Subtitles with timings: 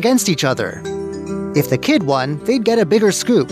[0.00, 0.80] against each other.
[1.56, 3.48] If the kid won, they'd get a bigger scoop.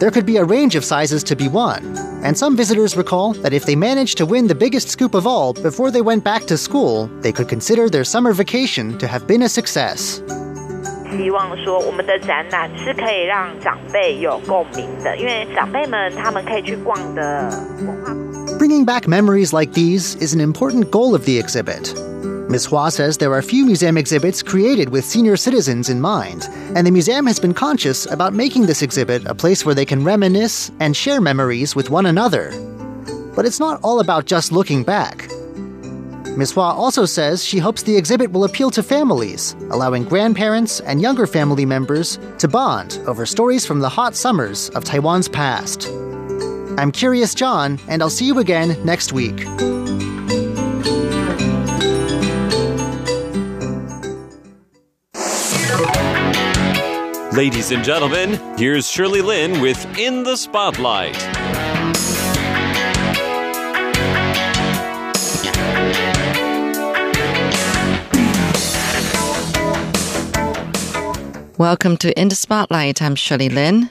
[0.00, 3.52] There could be a range of sizes to be won, and some visitors recall that
[3.52, 6.58] if they managed to win the biggest scoop of all before they went back to
[6.58, 10.20] school, they could consider their summer vacation to have been a success.
[11.16, 17.48] 希望说我们的展览是可以让长辈有共鸣的，因为长辈们他们可以去逛的
[17.86, 18.12] 文化。
[18.58, 21.94] Bringing back memories like these is an important goal of the exhibit.
[22.48, 22.64] Ms.
[22.64, 26.90] Hua says there are few museum exhibits created with senior citizens in mind, and the
[26.90, 30.96] museum has been conscious about making this exhibit a place where they can reminisce and
[30.96, 32.50] share memories with one another.
[33.36, 35.28] But it's not all about just looking back.
[36.38, 36.52] Ms.
[36.52, 41.26] Hua also says she hopes the exhibit will appeal to families, allowing grandparents and younger
[41.26, 45.86] family members to bond over stories from the hot summers of Taiwan's past.
[46.78, 49.44] I'm Curious John, and I'll see you again next week.
[57.38, 61.16] Ladies and gentlemen, here's Shirley Lin with In the Spotlight.
[71.56, 73.00] Welcome to In the Spotlight.
[73.00, 73.90] I'm Shirley Lin.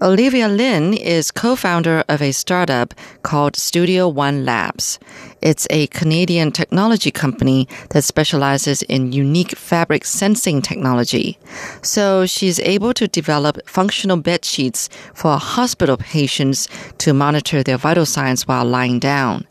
[0.00, 4.98] Olivia Lin is co-founder of a startup called Studio One Labs.
[5.40, 11.38] It's a Canadian technology company that specializes in unique fabric sensing technology.
[11.82, 18.06] So she's able to develop functional bed sheets for hospital patients to monitor their vital
[18.06, 19.46] signs while lying down.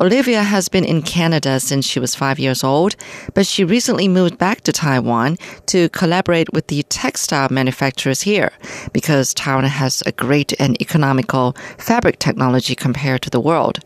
[0.00, 2.96] Olivia has been in Canada since she was five years old,
[3.34, 8.52] but she recently moved back to Taiwan to collaborate with the textile manufacturers here
[8.92, 13.80] because Taiwan has a great and economical fabric technology compared to the world.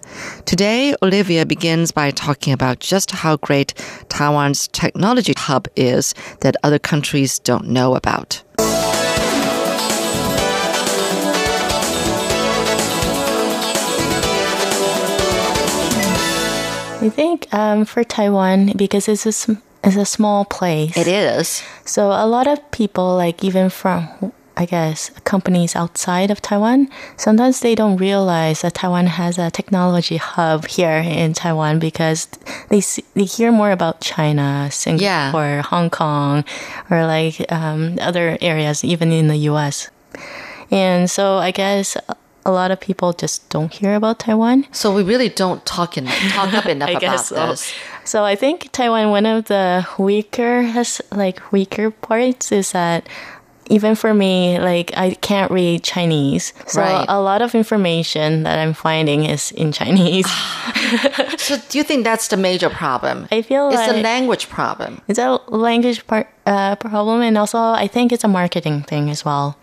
[0.47, 3.75] Today, Olivia begins by talking about just how great
[4.09, 8.43] Taiwan's technology hub is that other countries don't know about.
[17.03, 20.95] I think um, for Taiwan, because it's a, it's a small place.
[20.99, 21.63] It is.
[21.87, 24.07] So a lot of people, like even from,
[24.57, 30.17] I guess, companies outside of Taiwan, sometimes they don't realize that Taiwan has a technology
[30.17, 32.29] hub here in Taiwan because
[32.69, 36.45] they see, they hear more about China, Singapore, Hong Kong,
[36.91, 39.89] or like um, other areas, even in the U.S.
[40.71, 41.97] And so I guess
[42.45, 44.67] a lot of people just don't hear about Taiwan.
[44.73, 47.47] So we really don't talk in, talk up enough I about guess so.
[47.49, 47.73] this.
[48.05, 53.09] So I think Taiwan, one of the weaker has like weaker parts is that
[53.71, 56.53] even for me, like I can't read Chinese.
[56.67, 57.07] So Right.
[57.09, 60.27] a lot of information that I'm finding is in Chinese.
[61.39, 63.27] So do you think that's the major problem?
[63.31, 65.01] I feel it's like a language problem.
[65.09, 69.25] it's a language part uh, problem, and also I think it's a marketing thing as
[69.25, 69.57] well.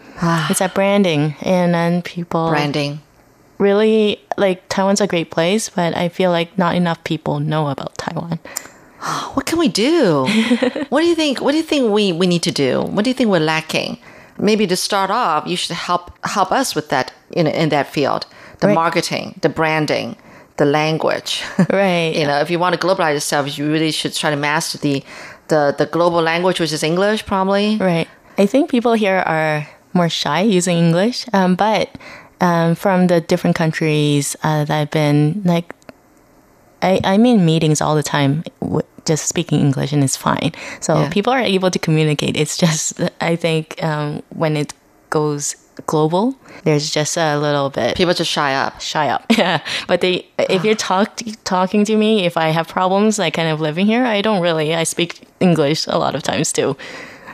[0.50, 3.00] it's a branding, and then people Branding.
[3.60, 7.98] really like Taiwan's a great place, but I feel like not enough people know about
[7.98, 8.40] Taiwan.
[9.36, 10.26] What can we do?
[10.90, 11.40] what do you think?
[11.42, 12.82] What do you think we, we need to do?
[12.82, 13.98] What do you think we're lacking?
[14.40, 18.26] Maybe to start off, you should help help us with that in in that field,
[18.60, 18.76] the Right.
[18.76, 20.16] marketing, the branding,
[20.58, 21.42] the language.
[21.70, 22.14] Right.
[22.16, 25.04] you know, if you want to globalize yourself, you really should try to master the
[25.48, 27.78] the the global language, which is English, probably.
[27.78, 28.08] Right.
[28.38, 31.90] I think people here are more shy using English, um, but
[32.42, 35.74] um, from the different countries uh, that I've been, like,
[36.84, 38.44] I, I'm in meetings all the time
[39.08, 40.52] just speaking English and it's fine.
[40.80, 41.10] So Yeah.
[41.10, 42.36] people are able to communicate.
[42.38, 44.74] It's just, I think, um, when it
[45.10, 48.82] goes global, there's just a little bit People just shy up.
[48.82, 49.24] shy up.
[49.38, 49.60] Yeah.
[49.88, 53.62] But they, if you're talk, talking to me, if I have problems, like kind of
[53.62, 56.76] living here, I don't really, I speak English a lot of times too.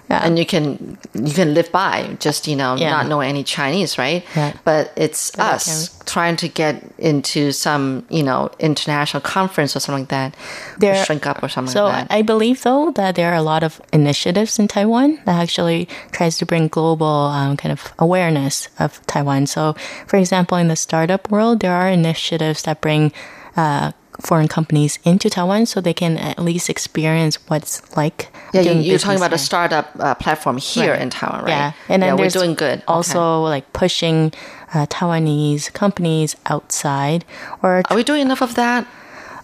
[0.09, 2.91] And you can you can live by just you know Yeah.
[2.91, 4.24] not knowing any Chinese, right?
[4.36, 4.53] Right.
[4.64, 10.03] But it's I us trying to get into some you know international conference or something
[10.03, 10.36] like that,
[10.80, 12.16] There- shrink up or something So like that.
[12.16, 16.38] I believe though that there are a lot of initiatives in Taiwan that actually tries
[16.38, 19.47] to bring global um, kind of awareness of Taiwan.
[19.47, 19.73] So,
[20.08, 23.11] for example, in the startup world, there are initiatives that bring
[23.58, 23.91] uh,
[24.22, 28.28] foreign companies into Taiwan so they can at least experience what's like.
[28.54, 31.02] yeah, you, doing you're talking about a startup uh, platform here Right.
[31.02, 31.50] in Taiwan, right?
[31.50, 32.80] Yeah, and then yeah, we're doing good.
[32.80, 32.88] Okay.
[32.88, 34.32] Also, like pushing
[34.74, 37.26] uh, Taiwanese companies outside,
[37.62, 38.86] or are we doing enough of that?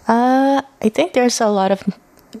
[0.08, 1.82] Uh, I think there's a lot of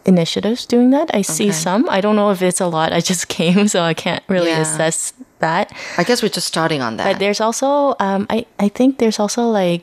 [0.04, 1.10] initiatives doing that.
[1.14, 1.52] I see Okay.
[1.52, 1.88] some.
[1.90, 2.92] I don't know if it's a lot.
[2.92, 4.60] I just came, so I can't really Yeah.
[4.62, 5.72] assess that.
[5.98, 7.04] I guess we're just starting on that.
[7.04, 9.82] But there's also, um, I, I think there's also like,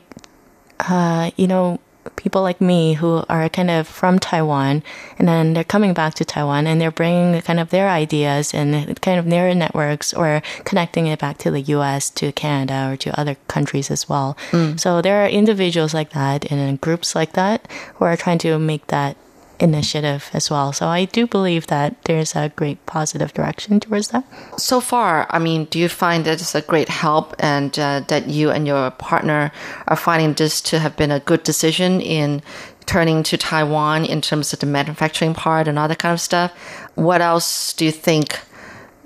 [0.80, 1.78] uh, you know,
[2.18, 4.82] people like me who are kind of from Taiwan
[5.18, 9.00] and then they're coming back to Taiwan and they're bringing kind of their ideas and
[9.00, 13.18] kind of their networks or connecting it back to the US, to Canada, or to
[13.18, 14.36] other countries as well.
[14.50, 14.78] Mm.
[14.78, 18.58] So there are individuals like that and then groups like that who are trying to
[18.58, 19.16] make that
[19.60, 20.72] initiative as well.
[20.72, 24.24] So I do believe that there's a great positive direction towards that.
[24.58, 28.28] So far, I mean, do you find that it's a great help and uh, that
[28.28, 29.52] you and your partner
[29.86, 32.42] are finding this to have been a good decision in
[32.86, 36.52] turning to Taiwan in terms of the manufacturing part and all that kind of stuff?
[36.94, 38.40] What else do you think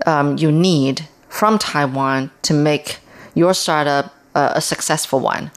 [0.07, 2.99] um, you need from Taiwan to make
[3.35, 5.51] your startup a, a successful one?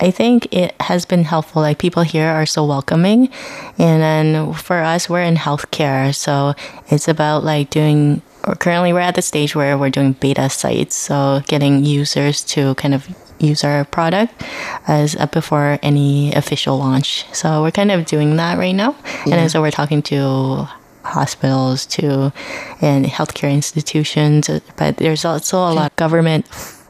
[0.00, 1.62] I think it has been helpful.
[1.62, 3.30] Like people here are so welcoming.
[3.78, 6.14] And then for us, we're in healthcare.
[6.14, 6.54] So
[6.88, 10.96] it's about like doing, or currently we're at the stage where we're doing beta sites.
[10.96, 13.08] So getting users to kind of
[13.38, 14.42] use our product
[14.86, 17.24] as uh, before any official launch.
[17.34, 18.96] So we're kind of doing that right now.
[19.30, 20.68] And so we're talking to
[21.02, 22.32] hospitals to
[22.80, 26.46] and healthcare institutions, but there's also a lot of government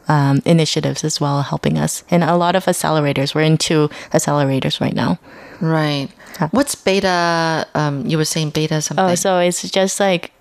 [0.07, 2.03] um, initiatives as well helping us.
[2.09, 3.35] And a lot of accelerators.
[3.35, 5.19] We're in two accelerators right now.
[5.61, 6.09] Right.
[6.51, 7.67] What's beta?
[7.73, 9.05] Um, you were saying beta something.
[9.05, 10.31] Oh, so it's just like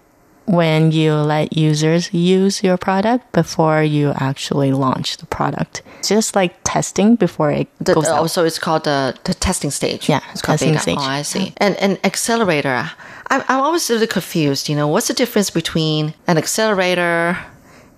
[0.45, 5.83] when you let users use your product before you actually launch the product.
[5.99, 8.31] It's just like testing before it The- goes oh, out.
[8.31, 10.09] so it's called the, the testing stage.
[10.09, 10.83] Yeah, it's called testing beta.
[10.83, 10.99] stage.
[10.99, 11.53] Oh, I see.
[11.57, 12.91] And an accelerator.
[13.29, 14.69] I'm, I'm always a little confused.
[14.69, 17.39] You know, what's the difference between an accelerator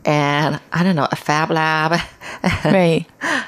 [0.09, 2.01] and I don't know a fab lab?
[2.65, 3.05] Right.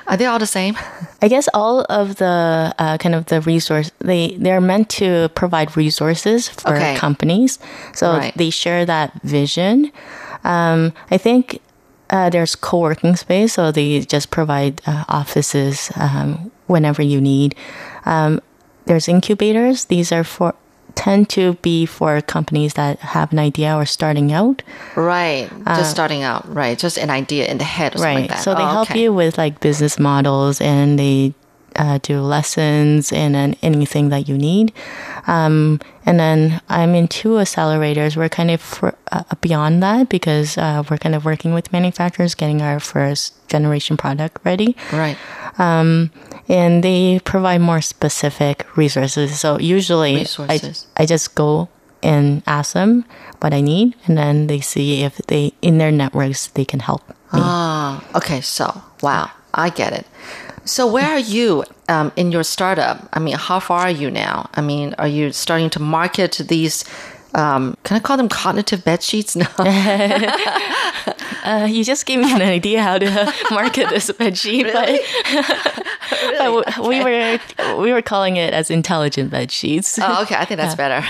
[0.08, 0.76] Are they all the same?
[1.22, 5.76] I guess all of the uh, kind of the resource they they're meant to provide
[5.76, 6.96] resources for Okay.
[6.96, 7.58] companies,
[7.94, 8.34] so Right.
[8.36, 9.90] they share that vision.
[10.44, 11.60] Um, I think
[12.10, 17.54] uh, there's co-working space, so they just provide uh, offices um, whenever you need.
[18.06, 18.40] Um,
[18.86, 20.54] there's incubators; these are for
[20.94, 24.62] tend to be for companies that have an idea or starting out.
[24.96, 25.48] Right.
[25.66, 26.46] just starting out.
[26.52, 26.78] Right.
[26.78, 28.42] Just an idea in the head or something right like that.
[28.42, 29.02] so they Oh, help okay.
[29.02, 31.34] you with like business models and they
[31.76, 34.72] uh, do lessons and then anything that you need
[35.28, 40.58] um, and then i'm in two accelerators we're kind of for, uh, beyond that because
[40.58, 45.16] uh, we're kind of working with manufacturers getting our first generation product ready Right.
[46.50, 50.86] And they provide more specific resources so usually Resources.
[50.96, 51.68] I, I just go
[52.02, 53.04] and ask them
[53.40, 57.06] what i need and then they see if they in their networks they can help
[57.08, 58.40] me Ah, okay.
[58.42, 58.66] So,
[59.06, 60.04] wow, I get it.
[60.64, 63.06] So, where are you um, in your startup?
[63.12, 64.50] I mean, how far are you now?
[64.58, 66.82] I mean, are you starting to market these?
[67.34, 69.36] Um, can I call them cognitive bed sheets?
[69.40, 69.46] No.
[71.42, 73.08] Uh, you just gave me an idea how to
[73.50, 75.00] market this bedsheet, but,
[76.76, 77.38] but we were
[77.80, 79.98] we were calling it as intelligent bed sheets.
[80.00, 80.34] oh, okay.
[80.34, 81.00] I think that's better.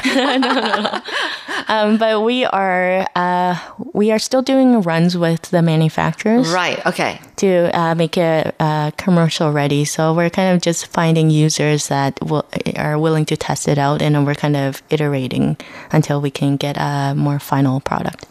[1.71, 3.57] Um, but we are uh,
[3.95, 6.85] we are still doing runs with the manufacturers right.
[6.85, 7.21] Okay.
[7.37, 9.85] to uh, make it uh, commercial ready.
[9.85, 12.45] So we're kind of just finding users that will,
[12.75, 15.57] are willing to test it out, and we're kind of iterating
[15.93, 18.27] until we can get a more final product.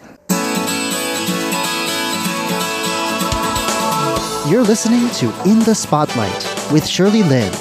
[4.50, 7.53] You're listening to In the Spotlight with Shirley Lin.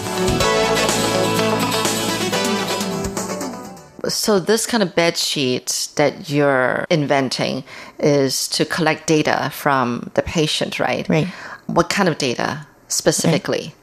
[4.08, 7.64] So, this kind of bed sheet that you're inventing
[7.98, 11.08] is to collect data from the patient, right?
[11.08, 11.26] Right.
[11.66, 13.74] What kind of data specifically?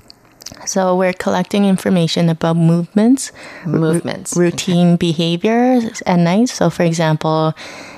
[0.66, 3.32] So we're collecting information about movements,
[3.66, 4.38] Movements.
[4.38, 6.50] routine behaviors at night.
[6.50, 7.54] So, for example,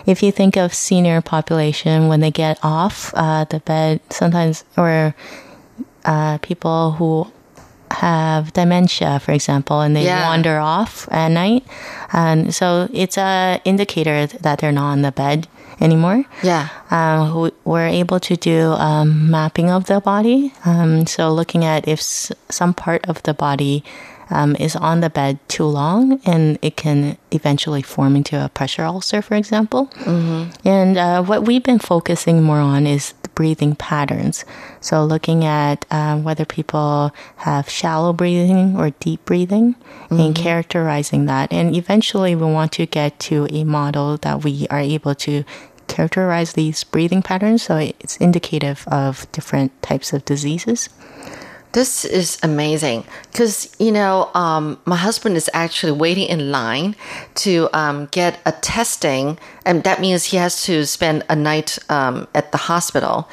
[0.05, 5.13] if you think of senior population when they get off uh, the bed, sometimes or
[6.05, 7.27] uh, people who
[7.91, 10.27] have dementia, for example, and they Yeah.
[10.29, 11.63] wander off at night,
[12.13, 15.47] and so it's a indicator that they're not on the bed
[15.79, 16.67] anymore Yeah.
[16.89, 20.51] um, we're able to do um, mapping of the body.
[20.65, 23.83] Um, so looking at if some part of the body
[24.29, 28.83] um, is on the bed too long, and it can eventually form into a pressure
[28.83, 29.89] ulcer, for example.
[30.65, 34.45] And uh, what we've been focusing more on is the breathing patterns.
[34.81, 39.75] So looking at um, whether people have shallow breathing or deep breathing,
[40.09, 41.51] and characterizing that.
[41.51, 45.43] And eventually, we want to get to a model that we are able to
[45.87, 50.89] characterize these breathing patterns so it's indicative of different types of diseases.
[51.73, 56.95] This is amazing because you know um, my husband is actually waiting in line
[57.35, 62.27] to um, get a testing, and that means he has to spend a night um,
[62.33, 63.27] at the hospital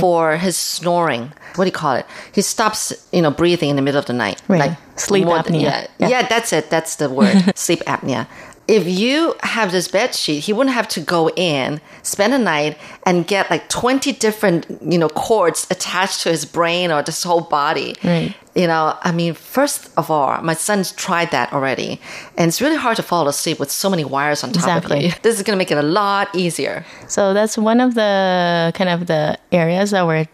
[0.00, 1.32] for his snoring.
[1.56, 2.06] What do you call it?
[2.32, 4.60] He stops, you know, breathing in the middle of the night, Right.
[4.60, 5.62] like Sleep apnea.
[5.62, 5.86] Yeah.
[5.98, 6.08] Yeah.
[6.08, 6.70] yeah, that's it.
[6.70, 7.52] That's the word.
[7.56, 8.26] sleep apnea.
[8.68, 12.76] If you have this bed sheet, he wouldn't have to go in, spend a night,
[13.06, 17.40] and get like 20 different, you know, cords attached to his brain or his whole
[17.40, 17.96] body.
[18.04, 18.34] Right.
[18.54, 21.98] You know, I mean, first of all, my son's tried that already.
[22.36, 25.06] And it's really hard to fall asleep with so many wires on top of Exactly.
[25.06, 25.12] you.
[25.22, 26.84] This is going to make it a lot easier.
[27.06, 30.26] So that's one of the kind of the areas that we're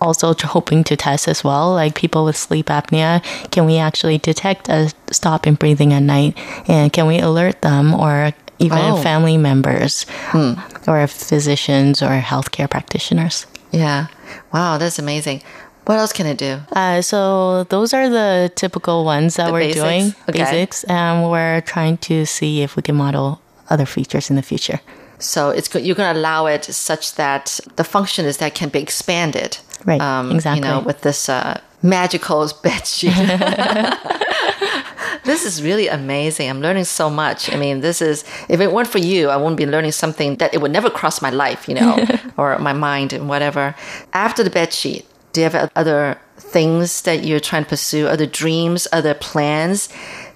[0.00, 1.72] also hoping to test as well.
[1.74, 6.36] Like people with sleep apnea, can we actually detect a stop in breathing at night,
[6.68, 8.96] and can we alert them or even Oh.
[9.02, 10.04] family members
[10.86, 13.46] or physicians or healthcare practitioners?
[13.70, 14.06] Yeah.
[14.52, 15.42] Wow, that's amazing.
[15.86, 16.60] What else can it do?
[16.72, 19.80] Uh, so those are the typical ones that The we're basics?
[19.82, 20.38] doing, Okay.
[20.44, 23.40] basics, and we're trying to see if we can model
[23.70, 24.80] other features in the future.
[25.18, 28.80] So it's you're going to allow it such that the function is that can be
[28.80, 29.58] expanded.
[29.84, 30.66] Right, You exactly.
[30.66, 33.14] You know, with this uh, magical bed sheet.
[35.24, 36.48] this is really amazing.
[36.48, 37.52] I'm learning so much.
[37.52, 40.54] I mean, this is if it weren't for you, I wouldn't be learning something that
[40.54, 42.06] it would never cross my life, you know,
[42.36, 43.74] or my mind and whatever.
[44.12, 48.26] After the bed sheet, do you have other things that you're trying to pursue, other
[48.26, 49.88] dreams, other plans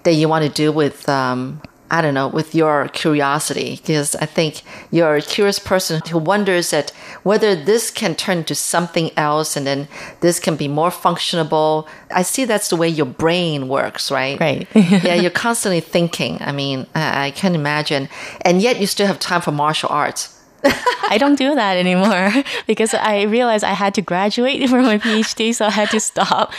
[0.04, 1.60] that you want to do with um,
[1.90, 6.70] I don't know, with your curiosity, because I think you're a curious person who wonders
[6.70, 6.90] that
[7.22, 9.88] whether this can turn to something else and then
[10.20, 11.86] this can be more functionable.
[12.10, 14.40] I see that's the way your brain works, right?
[14.40, 14.66] Right.
[14.74, 16.38] yeah, you're constantly thinking.
[16.40, 18.08] I mean, I, I can imagine.
[18.40, 20.30] And yet you still have time for martial arts.
[21.10, 22.32] I don't do that anymore
[22.66, 26.52] because I realized I had to graduate from my PhD, so I had to stop.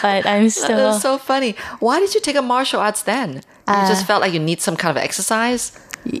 [0.00, 0.92] But I'm still.
[0.92, 1.54] That's so funny.
[1.80, 3.42] Why did you take a martial arts then?
[3.70, 5.72] You just uh, felt like you need some kind of exercise?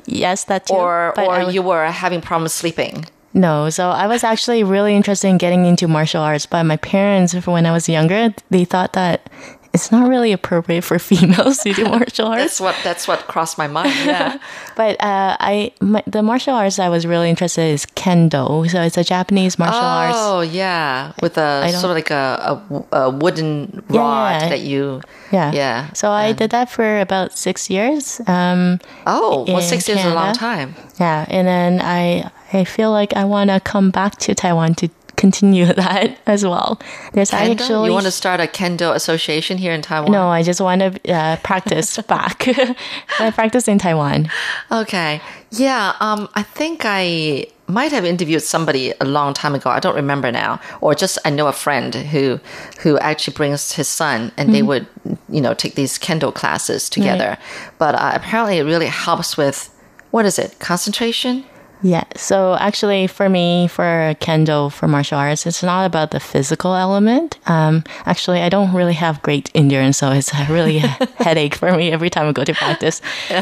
[0.06, 0.74] yes, that too.
[0.74, 3.06] Or, or was- you were having problems sleeping?
[3.32, 7.32] No, so I was actually really interested in getting into martial arts, but my parents,
[7.46, 9.30] when I was younger, they thought that
[9.72, 12.42] it's not really appropriate for females to do martial arts.
[12.42, 13.94] That's what that's what crossed my mind.
[14.04, 14.38] Yeah.
[14.76, 18.70] But uh, I, my, the martial arts I was really interested in is kendo.
[18.70, 20.16] So it's a Japanese martial arts.
[20.18, 24.48] Oh yeah, with a sort of like a, a, a wooden rod yeah.
[24.48, 25.02] that you.
[25.32, 25.92] Yeah, Yeah.
[25.92, 28.20] So I did that for about six years.
[28.26, 30.74] Um, Oh, well, six years is a long time.
[30.98, 34.88] Yeah, and then I I feel like I want to come back to Taiwan to
[35.20, 36.80] continue that as well.
[37.12, 37.52] There's Kendo?
[37.52, 40.10] actually you want to start a kendo association here in Taiwan?
[40.10, 42.48] no, I just want to uh, practice back.
[43.20, 44.30] I practice in Taiwan.
[44.72, 45.20] Okay.
[45.50, 45.94] Yeah.
[46.00, 46.28] Um.
[46.34, 49.70] I think I might have interviewed somebody a long time ago.
[49.70, 52.40] I don't remember now, or just I know a friend who
[52.80, 54.86] who actually brings his son, and they would
[55.28, 57.36] you know take these kendo classes together.
[57.78, 59.68] But uh, apparently, it really helps with
[60.10, 60.58] what is it?
[60.58, 61.44] Concentration.
[61.82, 62.04] Yeah.
[62.14, 67.38] So actually, for me, for kendo, for martial arts, it's not about the physical element.
[67.46, 71.72] Um, actually, I don't really have great endurance, so it's a really a headache for
[71.72, 73.00] me every time I go to practice.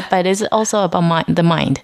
[0.09, 1.81] But it's also about mi- the mind.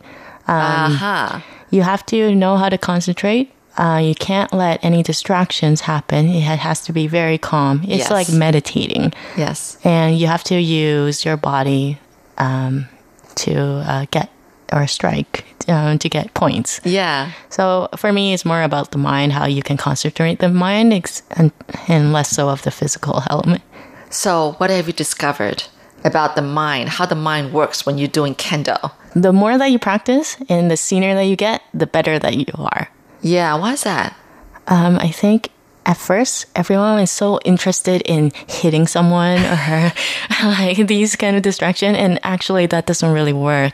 [0.48, 1.44] Aha.
[1.72, 3.52] You have to know how to concentrate.
[3.78, 6.30] Uh, you can't let any distractions happen.
[6.30, 7.82] It has to be very calm.
[7.84, 8.12] It's Yes.
[8.12, 9.78] like meditating, Yes.
[9.84, 12.00] and you have to use your body
[12.38, 12.88] um,
[13.36, 13.54] to
[13.86, 14.30] uh, get
[14.72, 16.80] or strike um, to get points.
[16.84, 17.32] Yeah.
[17.50, 21.24] So for me, it's more about the mind, how you can concentrate the mind, ex-
[21.32, 21.52] and,
[21.88, 23.62] and less so of the physical element.
[24.10, 25.64] So, what have you discovered
[26.04, 26.90] about the mind?
[26.90, 28.92] How the mind works when you're doing kendo?
[29.16, 32.46] The more that you practice and the senior that you get, the better that you
[32.58, 32.90] are.
[33.22, 33.56] Yeah.
[33.56, 34.16] Why is that?
[34.68, 35.50] Um, I think
[35.86, 39.94] at first everyone is so interested in hitting someone or
[40.44, 43.74] like these kind of distraction, and actually that doesn't really work.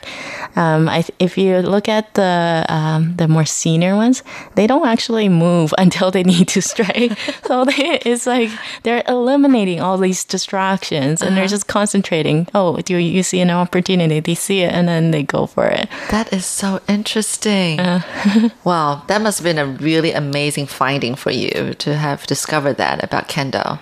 [0.56, 4.22] Um, I, if you look at the um, the more senior ones,
[4.54, 7.18] they don't actually move until they need to strike.
[7.44, 8.50] so they, it's like
[8.82, 12.48] they're eliminating all these distractions and they're just concentrating.
[12.54, 14.20] Oh, do you see an opportunity?
[14.20, 15.88] They see it and then they go for it.
[16.10, 17.78] That is so interesting.
[18.64, 23.02] wow, that must have been a really amazing finding for you to have discovered that
[23.06, 23.78] about kendo.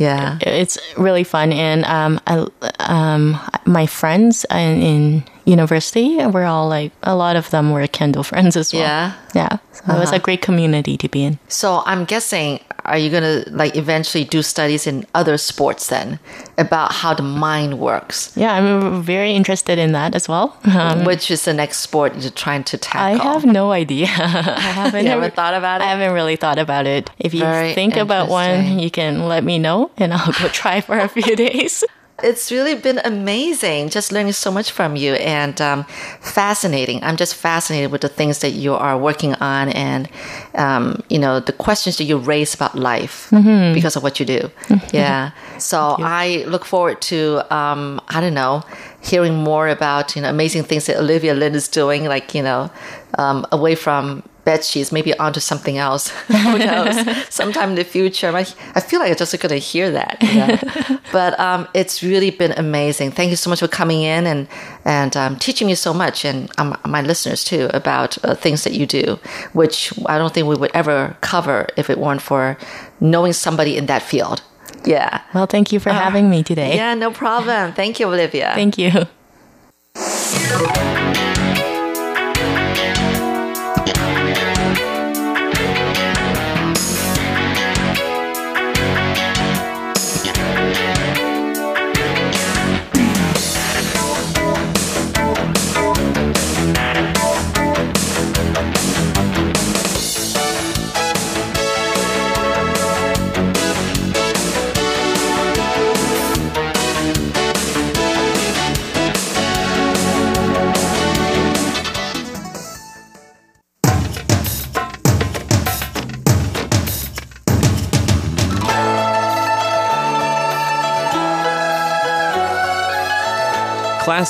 [0.00, 0.38] Yeah.
[0.40, 2.46] it's really fun and um, I,
[2.88, 8.24] um, my friends in, in university we're all like a lot of them were kendo
[8.24, 9.12] friends as well Yeah?
[9.34, 13.10] yeah so it was a great community to be in So I'm guessing, are you
[13.10, 16.18] gonna like eventually do studies in other sports then
[16.58, 18.32] about how the mind works?
[18.36, 22.30] yeah i'm very interested in that as well um, Which is the next sport you're
[22.30, 23.20] trying to tackle?
[23.20, 24.06] I have no idea.
[24.08, 25.84] I haven't haven't thought about it?
[25.84, 27.10] I haven't really thought about it.
[27.18, 30.80] If you Very think about one, you can let me know, and I'll go try
[30.80, 31.84] for a few days.
[32.22, 35.84] It's really been amazing, just learning so much from you and um,
[36.20, 37.02] fascinating.
[37.02, 40.08] I'm just fascinated with the things that you are working on and,
[40.54, 43.74] um, you know, the questions that you raise about life mm-hmm.
[43.74, 44.40] because of what you do.
[44.68, 44.96] Mm-hmm.
[44.96, 45.30] Yeah.
[45.58, 48.62] So I look forward to, um, I don't know,
[49.02, 52.70] hearing more about, you know, amazing things that Olivia Lin is doing, like, you know,
[53.18, 56.08] um, away from bed sheets, maybe onto something else.
[56.28, 57.26] Who knows?
[57.28, 60.22] Sometime in the future, I, I feel like I'm just going to hear that.
[60.22, 60.98] You know?
[61.12, 63.12] but um, it's really been amazing.
[63.12, 64.48] Thank you so much for coming in and
[64.84, 68.72] and um, teaching me so much, and um, my listeners too about uh, things that
[68.72, 69.18] you do,
[69.52, 72.56] which I don't think we would ever cover if it weren't for
[72.98, 74.42] knowing somebody in that field.
[74.84, 75.20] Yeah.
[75.34, 76.76] Well, thank you for uh, having me today.
[76.76, 77.72] Yeah, no problem.
[77.74, 78.52] Thank you, Olivia.
[78.54, 79.06] Thank you.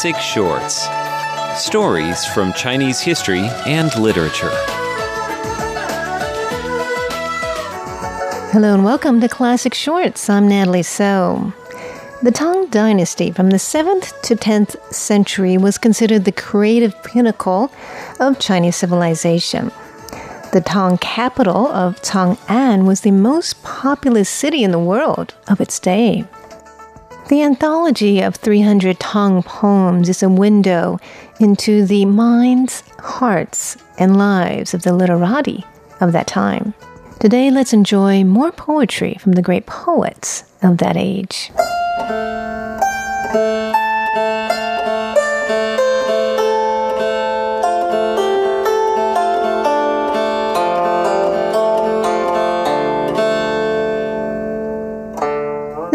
[0.01, 0.89] Classic Shorts
[1.63, 4.49] Stories from Chinese History and Literature.
[8.51, 10.31] Hello and welcome to Classic Shorts.
[10.31, 11.53] I'm Natalie So.
[12.23, 17.71] The Tang Dynasty from the 7th to 10th century was considered the creative pinnacle
[18.19, 19.71] of Chinese civilization.
[20.55, 25.79] The Tang capital of Chang'an was the most populous city in the world of its
[25.79, 26.25] day.
[27.31, 30.99] The anthology of 300 Tang poems is a window
[31.39, 35.65] into the minds, hearts, and lives of the literati
[36.01, 36.75] of that time.
[37.21, 41.53] Today, let's enjoy more poetry from the great poets of that age.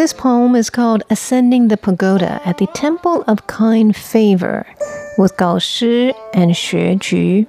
[0.05, 4.67] This poem is called Ascending the Pagoda at the Temple of Kind Favor
[5.17, 7.47] with Gao Shi and Xue Ju.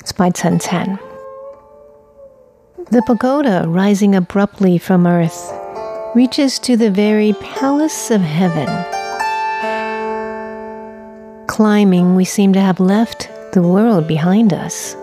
[0.00, 0.98] It's by Chen.
[2.90, 5.52] The pagoda, rising abruptly from earth,
[6.14, 8.68] reaches to the very palace of heaven.
[11.48, 14.96] Climbing, we seem to have left the world behind us.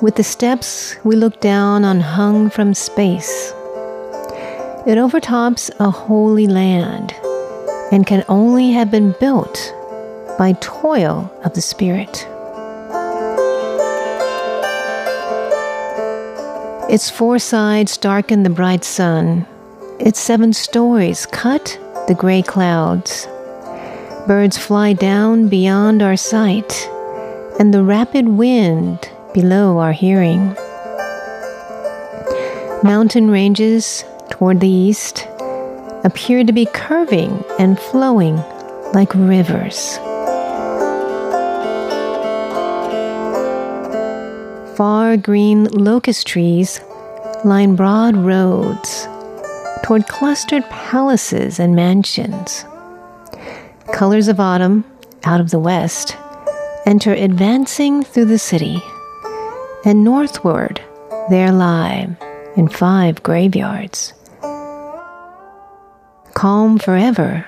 [0.00, 3.52] With the steps, we look down on hung from space
[4.88, 7.14] it overtops a holy land
[7.92, 9.74] and can only have been built
[10.38, 12.26] by toil of the Spirit.
[16.90, 19.46] Its four sides darken the bright sun.
[20.00, 23.26] Its seven stories cut the gray clouds.
[24.26, 26.88] Birds fly down beyond our sight,
[27.60, 30.56] and the rapid wind below our hearing.
[32.82, 35.26] Mountain ranges toward the east
[36.04, 38.36] appeared to be curving and flowing
[38.92, 39.98] like rivers.
[44.76, 46.80] Far green locust trees
[47.44, 49.08] line broad roads
[49.82, 52.64] toward clustered palaces and mansions.
[53.92, 54.84] Colors of autumn,
[55.24, 56.16] out of the west,
[56.86, 58.80] enter advancing through the city,
[59.84, 60.80] and northward
[61.30, 62.08] there lie,
[62.56, 64.12] in five graveyards,
[66.38, 67.44] calm forever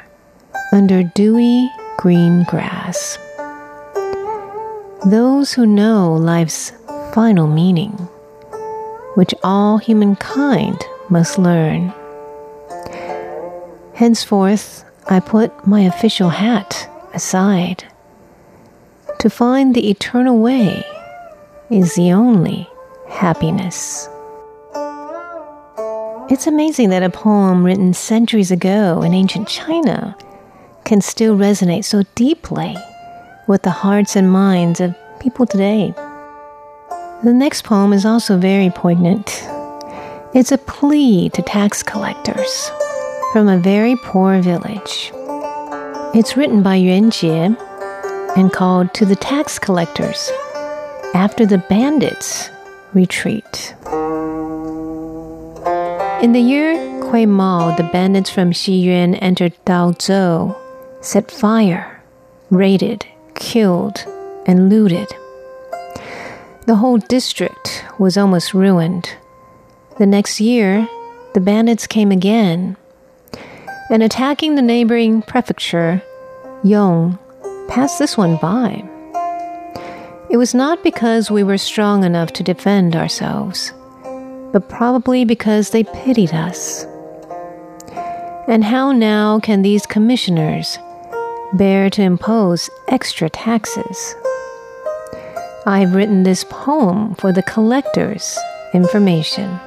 [0.73, 3.21] under dewy green grass.
[5.07, 6.73] Those who know life's
[7.15, 7.93] final meaning,
[9.15, 10.77] which all humankind
[11.09, 11.95] must learn.
[13.95, 17.85] Henceforth, I put my official hat aside.
[19.21, 20.85] To find the eternal way
[21.71, 22.69] is the only
[23.09, 24.10] happiness.
[26.31, 30.17] It's amazing that a poem written centuries ago in ancient China
[30.85, 32.77] can still resonate so deeply
[33.49, 35.93] with the hearts and minds of people today.
[37.25, 39.45] The next poem is also very poignant.
[40.33, 42.71] It's a plea to tax collectors
[43.33, 45.11] from a very poor village.
[46.15, 47.57] It's written by Yuan Jie
[48.37, 50.31] and called To the Tax Collectors
[51.13, 52.51] after the bandits
[52.95, 53.75] retreat.
[56.23, 60.55] In the year Guimao, the bandits from Xiyuan entered Daozhou,
[61.01, 62.03] set fire,
[62.51, 64.05] raided, killed,
[64.45, 65.09] and looted.
[66.67, 69.09] The whole district was almost ruined.
[69.97, 70.87] The next year,
[71.33, 72.77] the bandits came again,
[73.89, 76.03] and attacking the neighboring prefecture,
[76.63, 77.19] Yong
[77.69, 78.85] passed this one by.
[80.29, 83.73] It was not because we were strong enough to defend ourselves,
[84.53, 86.85] but probably because they pitied us.
[88.49, 90.79] And how now can these commissioners
[91.53, 94.15] bear to impose extra taxes?
[95.67, 98.37] I've written this poem for the collector's
[98.75, 99.61] information.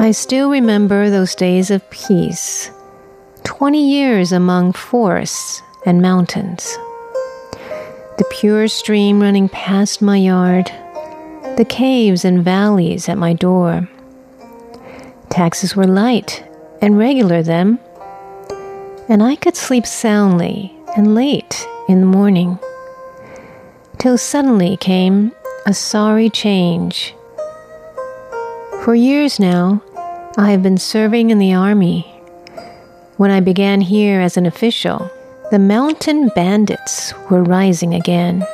[0.00, 2.70] I still remember those days of peace
[3.48, 6.76] 20 years among forests and mountains.
[8.18, 10.66] The pure stream running past my yard,
[11.56, 13.88] the caves and valleys at my door.
[15.30, 16.44] Taxes were light
[16.82, 17.78] and regular then,
[19.08, 22.58] and I could sleep soundly and late in the morning.
[23.96, 25.32] Till suddenly came
[25.64, 27.14] a sorry change.
[28.84, 29.82] For years now,
[30.36, 32.17] I have been serving in the army.
[33.18, 35.10] When I began here as an official,
[35.50, 38.46] the mountain bandits were rising again.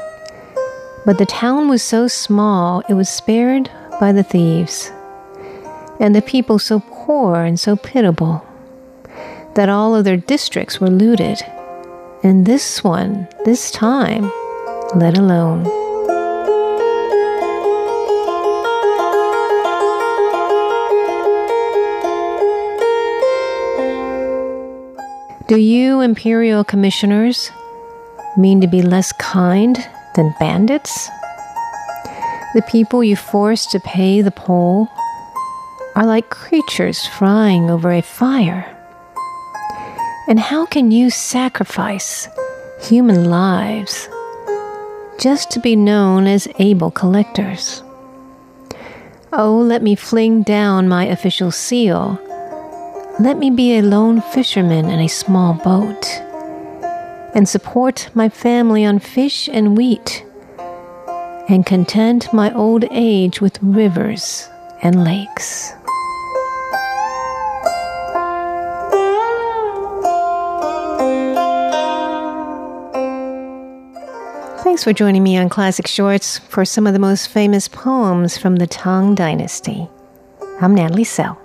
[1.05, 4.91] But the town was so small, it was spared by the thieves.
[6.01, 8.43] And the people so poor and so pitiable
[9.55, 11.43] that all of their districts were looted.
[12.23, 14.33] And this one, this time,
[14.95, 15.84] let alone.
[25.47, 27.53] Do you, imperial commissioners,
[28.35, 29.77] mean to be less kind
[30.17, 31.11] than bandits?
[32.55, 34.89] The people you force to pay the poll
[35.97, 38.65] are like creatures frying over a fire.
[40.29, 42.27] And how can you sacrifice
[42.81, 44.09] human lives
[45.21, 47.83] just to be known as able collectors?
[49.31, 52.19] Oh, let me fling down my official seal
[53.21, 56.05] let me be a lone fisherman in a small boat
[57.35, 60.25] and support my family on fish and wheat
[61.49, 64.49] and content my old age with rivers
[64.83, 65.73] and lakes.
[74.65, 78.57] Thanks for joining me on Classic Shorts for some of the most famous poems from
[78.57, 79.89] the Tang Dynasty.
[80.61, 81.44] I'm Natalie So.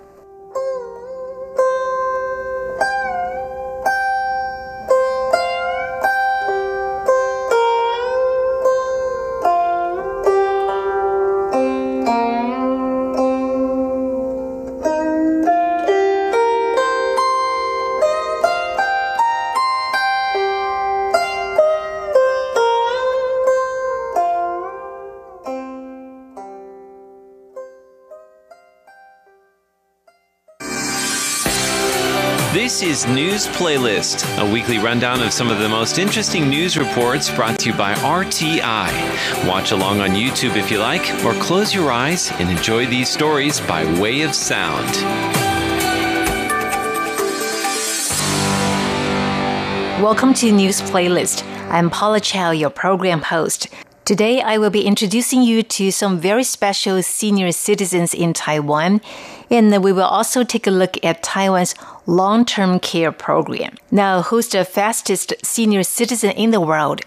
[33.08, 37.70] News Playlist, a weekly rundown of some of the most interesting news reports brought to
[37.70, 39.48] you by RTI.
[39.48, 43.62] Watch along on YouTube if you like, or close your eyes and enjoy these stories
[43.62, 44.90] by way of sound.
[50.02, 51.44] Welcome to News Playlist.
[51.70, 53.68] I'm Paula Chow, your program host.
[54.10, 59.02] Today, I will be introducing you to some very special senior citizens in Taiwan,
[59.52, 61.76] and we will also take a look at Taiwan's
[62.08, 63.76] long term care program.
[63.92, 67.02] Now, who's the fastest senior citizen in the world?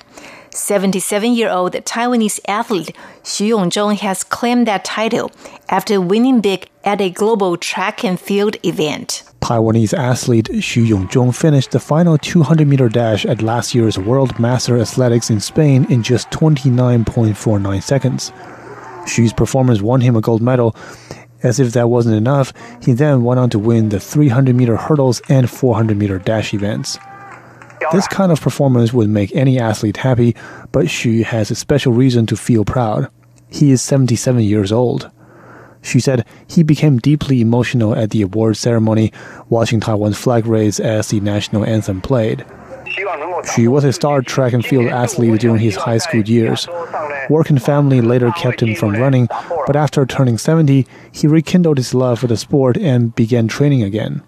[0.50, 5.32] 77 year old Taiwanese athlete Xu Yongzhong has claimed that title
[5.68, 9.24] after winning big at a global track and field event.
[9.42, 14.78] Taiwanese athlete Xu Yongzhong finished the final 200 meter dash at last year's World Master
[14.78, 18.30] Athletics in Spain in just 29.49 seconds.
[19.04, 20.76] Xu's performance won him a gold medal.
[21.42, 22.52] As if that wasn't enough,
[22.82, 26.96] he then went on to win the 300 meter hurdles and 400 meter dash events.
[27.90, 30.36] This kind of performance would make any athlete happy,
[30.70, 33.08] but Xu has a special reason to feel proud.
[33.50, 35.10] He is 77 years old.
[35.82, 39.12] Xu said he became deeply emotional at the award ceremony,
[39.48, 42.44] watching Taiwan's flag raise as the national anthem played.
[42.86, 46.68] Xu was a star track and field athlete during his high school years.
[47.28, 49.28] Work and family later kept him from running,
[49.66, 54.22] but after turning 70, he rekindled his love for the sport and began training again.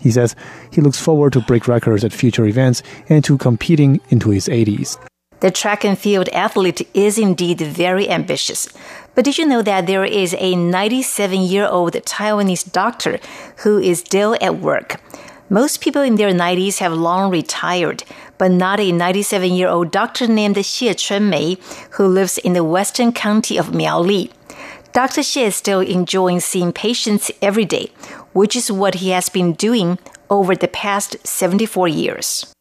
[0.00, 0.36] He says
[0.70, 4.98] he looks forward to break records at future events and to competing into his 80s.
[5.40, 8.68] The track and field athlete is indeed very ambitious.
[9.18, 13.18] But did you know that there is a 97 year old Taiwanese doctor
[13.64, 15.00] who is still at work?
[15.50, 18.04] Most people in their 90s have long retired,
[18.38, 21.58] but not a 97 year old doctor named Xie Chunmei
[21.94, 24.30] who lives in the western county of Miaoli.
[24.92, 25.22] Dr.
[25.22, 27.90] Xie is still enjoying seeing patients every day,
[28.34, 29.98] which is what he has been doing
[30.30, 32.54] over the past 74 years.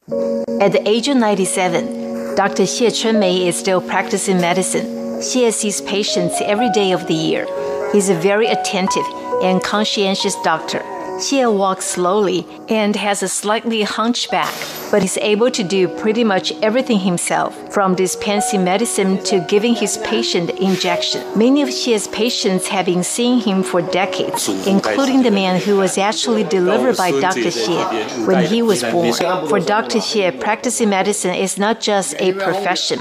[0.60, 2.64] At the age of 97, Dr.
[2.64, 5.07] Xie Chunmei is still practicing medicine.
[5.20, 7.48] Xie sees patients every day of the year.
[7.92, 9.06] He's a very attentive
[9.42, 10.80] and conscientious doctor.
[11.18, 14.54] Xie walks slowly and has a slightly hunchback,
[14.92, 19.98] but is able to do pretty much everything himself, from dispensing medicine to giving his
[20.06, 21.24] patient injection.
[21.36, 25.98] Many of Xie's patients have been seeing him for decades, including the man who was
[25.98, 27.50] actually delivered by Dr.
[27.50, 29.14] Xie when he was born.
[29.50, 29.98] For Dr.
[29.98, 33.00] Xie, practicing medicine is not just a profession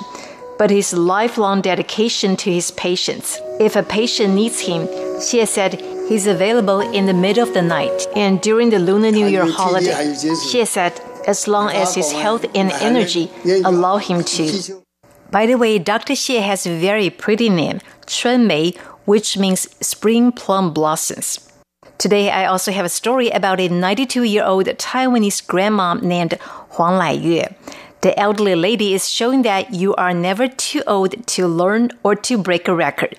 [0.58, 3.40] but his lifelong dedication to his patients.
[3.60, 4.86] If a patient needs him,
[5.18, 9.26] Xie said he's available in the middle of the night and during the Lunar New
[9.26, 9.92] Year holiday.
[9.92, 13.30] Xie said as long as his health and energy
[13.64, 14.82] allow him to.
[15.30, 16.14] By the way, Dr.
[16.14, 21.40] Xie has a very pretty name, Chunmei, which means spring plum blossoms.
[21.98, 26.34] Today, I also have a story about a 92 year old Taiwanese grandma named
[26.76, 27.54] Huang Laiyue.
[28.02, 32.38] The elderly lady is showing that you are never too old to learn or to
[32.38, 33.16] break a record.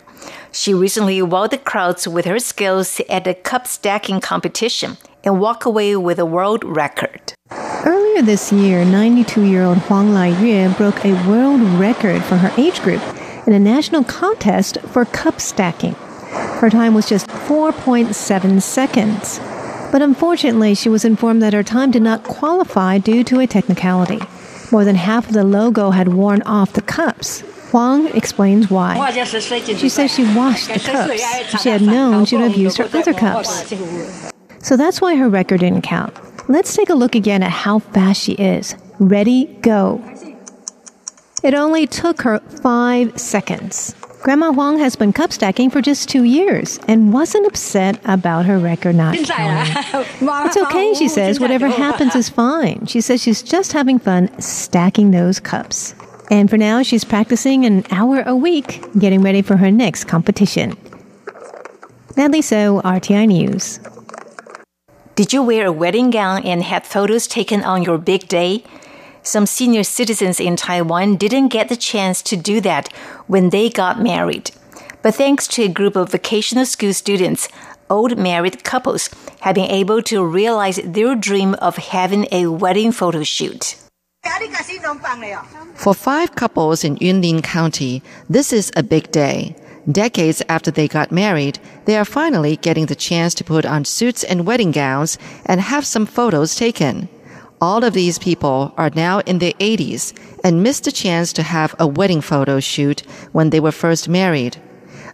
[0.52, 5.66] She recently wowed the crowds with her skills at the cup stacking competition and walked
[5.66, 7.34] away with a world record.
[7.86, 12.54] Earlier this year, 92 year old Huang Lai Laiyue broke a world record for her
[12.58, 13.02] age group
[13.46, 15.94] in a national contest for cup stacking.
[16.60, 19.40] Her time was just 4.7 seconds.
[19.92, 24.20] But unfortunately, she was informed that her time did not qualify due to a technicality.
[24.72, 27.42] More than half of the logo had worn off the cups.
[27.72, 29.12] Huang explains why.
[29.24, 31.62] She says she washed the cups.
[31.62, 33.74] She had known she would have used her other cups.
[34.60, 36.14] So that's why her record didn't count.
[36.50, 38.76] Let's take a look again at how fast she is.
[39.00, 40.02] Ready, go.
[41.44, 43.96] It only took her five seconds.
[44.28, 48.60] Grandma Huang has been cup stacking for just two years and wasn't upset about her
[48.60, 49.74] record not counting.
[50.20, 51.40] It's okay, she says.
[51.40, 52.88] Whatever happens is fine.
[52.88, 55.96] She says she's just having fun stacking those cups.
[56.30, 60.76] And for now, she's practicing an hour a week, getting ready for her next competition.
[62.18, 63.80] Natalie So, RTI News.
[65.16, 68.66] Did you wear a wedding gown and had photos taken on your big day?
[69.28, 72.88] Some senior citizens in Taiwan didn't get the chance to do that
[73.28, 74.52] when they got married.
[75.02, 77.50] But thanks to a group of vocational school students,
[77.90, 79.10] old married couples
[79.42, 83.76] have been able to realize their dream of having a wedding photo shoot.
[85.76, 89.58] For five couples in Yunlin County, this is a big day.
[89.92, 94.24] Decades after they got married, they are finally getting the chance to put on suits
[94.24, 97.10] and wedding gowns and have some photos taken.
[97.60, 101.74] All of these people are now in their 80s and missed the chance to have
[101.80, 104.58] a wedding photo shoot when they were first married.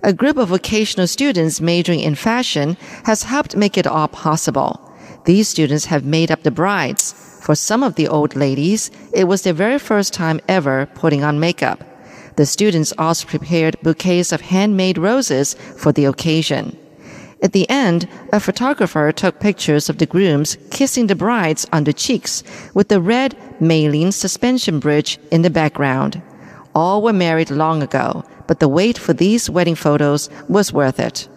[0.03, 2.75] A group of vocational students majoring in fashion
[3.05, 4.91] has helped make it all possible.
[5.23, 7.13] These students have made up the brides.
[7.39, 11.39] For some of the old ladies, it was their very first time ever putting on
[11.39, 11.81] makeup.
[12.35, 16.77] The students also prepared bouquets of handmade roses for the occasion.
[17.43, 21.91] At the end, a photographer took pictures of the grooms kissing the brides on the
[21.91, 22.41] cheeks
[22.73, 26.21] with the red Meilin suspension bridge in the background.
[26.73, 31.27] All were married long ago, but the wait for these wedding photos was worth it.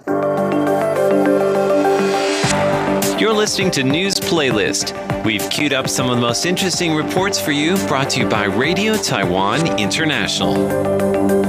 [3.21, 4.95] You're listening to News Playlist.
[5.25, 8.45] We've queued up some of the most interesting reports for you, brought to you by
[8.45, 11.46] Radio Taiwan International.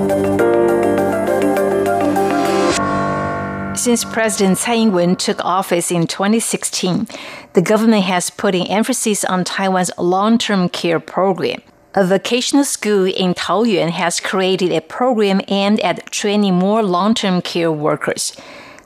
[3.78, 7.08] Since President Tsai Ing-wen took office in 2016,
[7.54, 11.62] the government has put an emphasis on Taiwan's long-term care program.
[11.94, 17.72] A vocational school in Taoyuan has created a program aimed at training more long-term care
[17.72, 18.36] workers.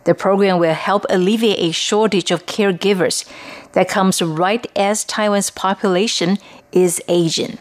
[0.04, 3.26] The program will help alleviate a shortage of caregivers
[3.72, 6.38] that comes right as Taiwan's population
[6.72, 7.58] is aging.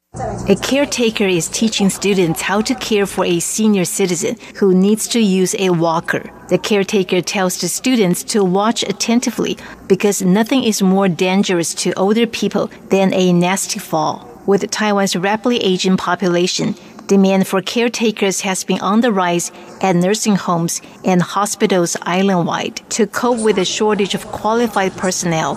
[0.48, 5.20] A caretaker is teaching students how to care for a senior citizen who needs to
[5.20, 6.30] use a walker.
[6.48, 12.26] The caretaker tells the students to watch attentively because nothing is more dangerous to older
[12.26, 14.26] people than a nasty fall.
[14.46, 16.74] With Taiwan's rapidly aging population,
[17.10, 19.50] demand for caretakers has been on the rise
[19.82, 22.76] at nursing homes and hospitals island wide.
[22.90, 25.56] To cope with the shortage of qualified personnel,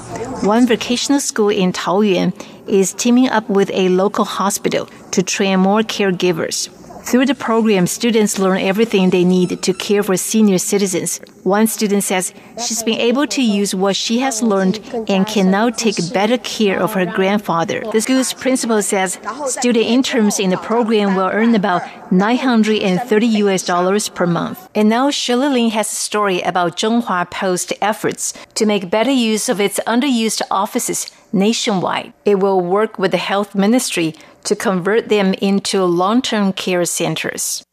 [0.53, 2.33] one vocational school in Taoyuan
[2.67, 6.59] is teaming up with a local hospital to train more caregivers.
[7.05, 11.19] Through the program, students learn everything they need to care for senior citizens.
[11.43, 12.33] One student says
[12.65, 14.79] she's been able to use what she has learned
[15.09, 17.83] and can now take better care of her grandfather.
[17.91, 24.07] The school's principal says student interns in the program will earn about 930 US dollars
[24.07, 24.69] per month.
[24.73, 29.49] And now Shirley Lin has a story about Chunghwa Post efforts to make better use
[29.49, 32.13] of its underused offices nationwide.
[32.23, 37.65] It will work with the health ministry to convert them into long term care centers.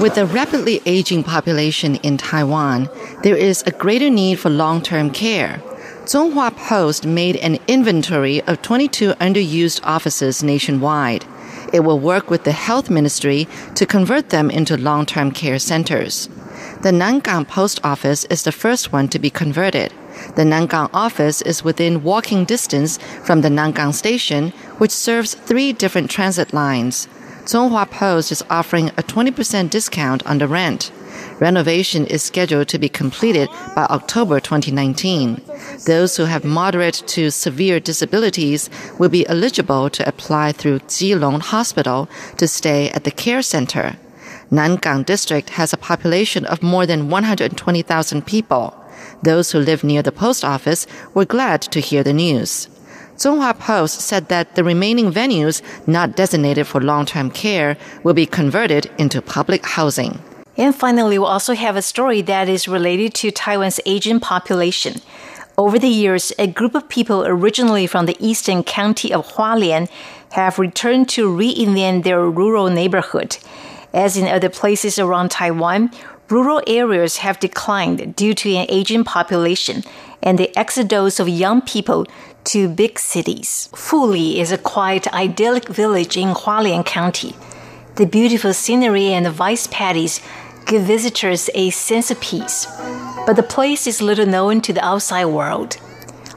[0.00, 2.88] With a rapidly aging population in Taiwan,
[3.24, 5.62] there is a greater need for long term care.
[6.04, 11.24] Chunghwa Post made an inventory of 22 underused offices nationwide.
[11.72, 16.28] It will work with the health ministry to convert them into long term care centers.
[16.82, 19.90] The Nangang Post Office is the first one to be converted.
[20.36, 26.10] The Nangang office is within walking distance from the Nangang station, which serves three different
[26.10, 27.08] transit lines.
[27.46, 30.92] Chunghwa Post is offering a 20% discount on the rent.
[31.40, 35.40] Renovation is scheduled to be completed by October 2019.
[35.86, 42.08] Those who have moderate to severe disabilities will be eligible to apply through Keelung Hospital
[42.36, 43.96] to stay at the care center.
[44.52, 48.74] Nangang District has a population of more than 120,000 people.
[49.22, 52.68] Those who live near the post office were glad to hear the news.
[53.16, 58.90] Chunghwa Post said that the remaining venues not designated for long-term care will be converted
[58.98, 60.20] into public housing.
[60.56, 65.00] And finally, we also have a story that is related to Taiwan's aging population.
[65.58, 69.88] Over the years, a group of people originally from the eastern county of Hualien
[70.32, 73.36] have returned to reinvent their rural neighborhood.
[73.92, 75.90] As in other places around Taiwan,
[76.28, 79.84] rural areas have declined due to an aging population
[80.22, 82.06] and the exodus of young people
[82.44, 83.68] to big cities.
[83.72, 87.34] Fuli is a quiet, idyllic village in Hualien County.
[87.96, 90.20] The beautiful scenery and the rice paddies
[90.66, 92.66] give visitors a sense of peace.
[93.26, 95.76] But the place is little known to the outside world.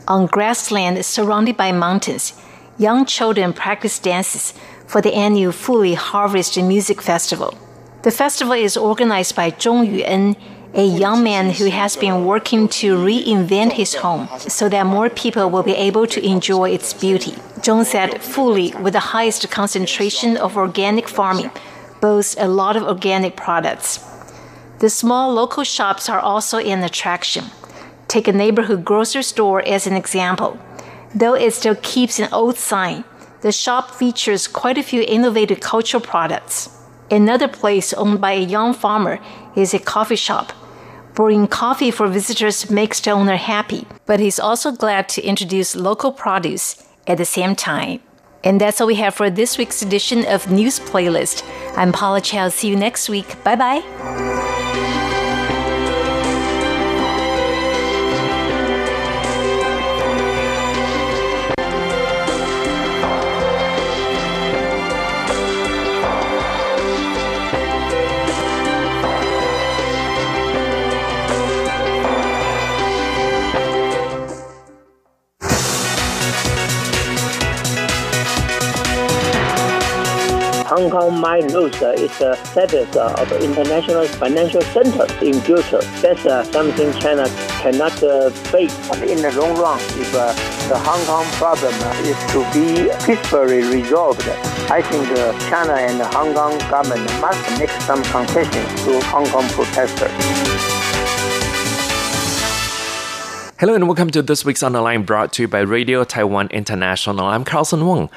[0.07, 2.33] On grassland surrounded by mountains,
[2.77, 4.53] young children practice dances
[4.85, 7.53] for the annual Fuli Harvest Music Festival.
[8.03, 10.37] The festival is organized by Zhong Yuan,
[10.73, 15.49] a young man who has been working to reinvent his home so that more people
[15.49, 17.31] will be able to enjoy its beauty.
[17.61, 21.51] Zhong said Fuli, with the highest concentration of organic farming,
[21.99, 23.99] boasts a lot of organic products.
[24.79, 27.45] The small local shops are also an attraction.
[28.07, 30.59] Take a neighborhood grocery store as an example.
[31.15, 33.03] Though it still keeps an old sign,
[33.41, 36.69] the shop features quite a few innovative cultural products.
[37.09, 39.19] Another place owned by a young farmer
[39.55, 40.53] is a coffee shop.
[41.15, 46.11] Brewing coffee for visitors makes the owner happy, but he's also glad to introduce local
[46.11, 48.01] produce at the same time.
[48.43, 51.43] And that's all we have for this week's edition of News Playlist.
[51.75, 52.49] I'm Paula Chow.
[52.49, 53.43] See you next week.
[53.43, 54.06] Bye bye.
[81.17, 85.81] Hong Kong might lose its uh, status uh, of international financial center in future.
[86.01, 87.27] That's uh, something China
[87.61, 87.93] cannot
[88.51, 88.75] face.
[89.01, 91.73] In the long run, if the Hong Kong problem
[92.05, 94.27] is to be peacefully resolved,
[94.69, 95.07] I think
[95.49, 100.76] China and the Hong Kong government must make some concessions to Hong Kong protesters.
[103.59, 106.47] Hello and welcome to this week's On the Line brought to you by Radio Taiwan
[106.49, 107.25] International.
[107.25, 108.11] I'm Carlson Wong.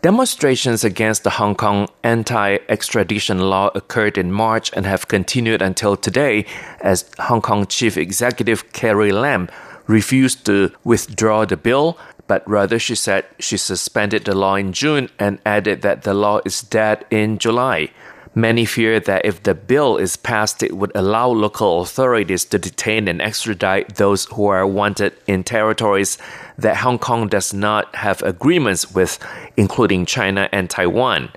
[0.00, 6.46] Demonstrations against the Hong Kong anti-extradition law occurred in March and have continued until today
[6.80, 9.50] as Hong Kong Chief Executive Carrie Lam
[9.86, 15.10] refused to withdraw the bill, but rather she said she suspended the law in June
[15.18, 17.90] and added that the law is dead in July.
[18.36, 23.08] Many fear that if the bill is passed, it would allow local authorities to detain
[23.08, 26.18] and extradite those who are wanted in territories
[26.58, 29.18] that Hong Kong does not have agreements with,
[29.56, 31.30] including China and Taiwan.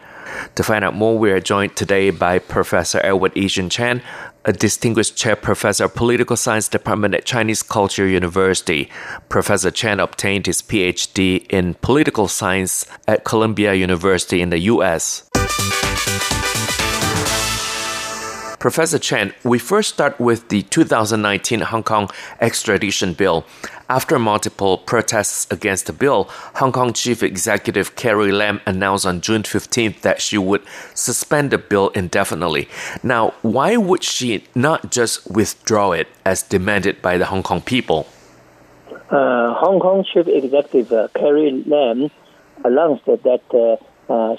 [0.56, 4.02] To find out more, we are joined today by Professor Edward I-hsin Chen,
[4.44, 8.90] a distinguished chair professor of political science department at Chinese Culture University.
[9.30, 15.30] Professor Chen obtained his PhD in political science at Columbia University in the U.S.
[18.60, 22.10] Professor Chen, we first start with the 2019 Hong Kong
[22.42, 23.46] extradition bill.
[23.88, 29.44] After multiple protests against the bill, Hong Kong Chief Executive Carrie Lam announced on June
[29.44, 30.62] 15th that she would
[30.94, 32.68] suspend the bill indefinitely.
[33.02, 38.08] Now, why would she not just withdraw it as demanded by the Hong Kong people?
[39.10, 42.12] Uh, Hong Kong Chief Executive uh, Carrie Lam
[42.66, 43.82] announced that uh,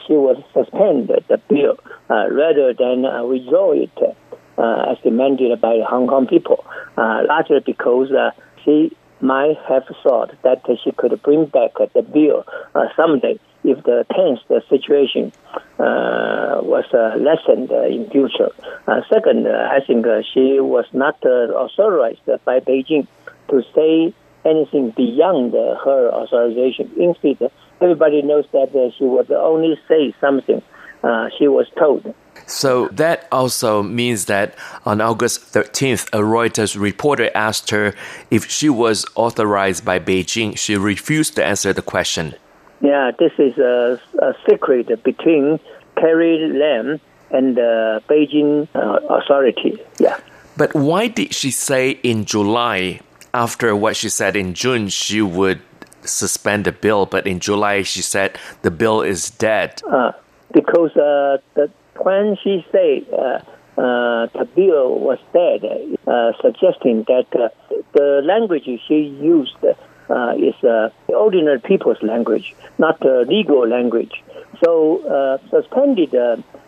[0.07, 1.79] she would suspend the bill
[2.11, 3.91] uh, rather than uh, withdraw it
[4.59, 6.65] as demanded by the Hong Kong people,
[6.97, 8.09] largely because
[8.65, 12.45] she might have thought that she could bring back the bill
[12.97, 15.33] someday if the tense situation
[15.79, 18.51] uh, was uh, lessened uh, in future.
[19.13, 23.07] second, I think she was not authorized by Beijing
[23.49, 24.15] to say
[24.45, 26.91] anything beyond her authorization.
[26.97, 27.51] Instead,
[27.81, 30.63] everybody knows that uh, she would only say something
[31.03, 32.15] uh, she was told.
[32.47, 34.55] So that also means that
[34.85, 37.95] on August 13th, a Reuters reporter asked her
[38.31, 40.59] if she was authorized by Beijing.
[40.59, 42.35] She refused to answer the question.
[42.81, 45.61] Yeah, this is a, a secret between
[45.97, 47.01] Carrie Lam
[47.31, 49.79] and the Beijing uh, authority.
[49.99, 50.19] Yeah.
[50.57, 53.01] But why did she say in July,
[53.33, 55.61] after what she said in June, she would
[56.05, 59.83] suspend the bill, but in July she said the bill is dead.
[59.89, 60.13] Uh,
[60.53, 63.41] because uh, the, when she said uh,
[63.81, 65.65] uh the bill was dead,
[66.07, 67.49] uh, suggesting that uh,
[67.93, 70.55] the language she used is
[71.09, 74.23] ordinary people's language, not legal language.
[74.65, 76.13] So suspended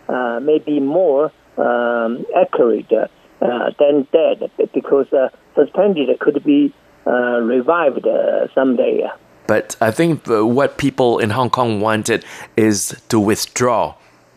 [0.07, 5.07] may be more um, accurate than dead, because
[5.55, 6.73] suspended could be
[7.05, 9.09] revived uh, someday.
[9.47, 12.23] But I think what people in Hong Kong wanted
[12.55, 13.95] is to withdraw.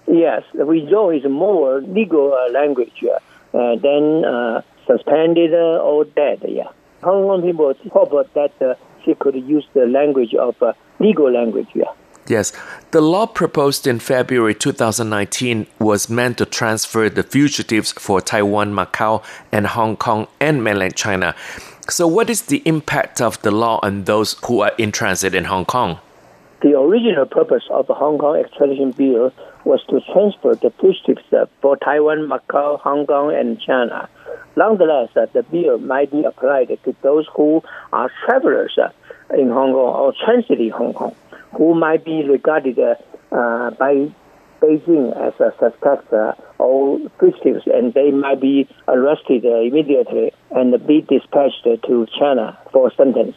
[0.09, 6.45] Yes, withdraw is more legal uh, language uh, than uh, suspended or dead.
[6.49, 6.71] Yeah,
[7.03, 10.57] Hong Kong people hope that she could use the language of
[10.99, 11.69] legal language.
[11.75, 11.93] Yeah.
[12.29, 12.53] Yes.
[12.91, 19.23] The law proposed in February 2019 was meant to transfer the fugitives for Taiwan, Macau,
[19.53, 21.35] and Hong Kong and mainland China.
[21.89, 25.45] So, what is the impact of the law on those who are in transit in
[25.45, 26.01] Hong Kong?
[26.63, 29.33] The original purpose of the Hong Kong extradition bill
[29.65, 31.23] was to transfer the fugitives
[31.61, 34.09] for Taiwan, Macau, Hong Kong, and China.
[34.57, 37.63] Nonetheless, uh, the bill might be applied to those who
[37.93, 38.91] are travelers uh,
[39.39, 41.15] in Hong Kong or transiting Hong Kong
[41.53, 42.95] who might be regarded uh,
[43.33, 44.11] uh by
[44.67, 50.87] Beijing as a suspect uh, or fugitives, and they might be arrested uh, immediately and
[50.87, 53.37] be dispatched to China for sentence.